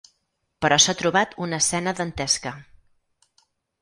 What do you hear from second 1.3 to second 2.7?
una escena dantesca.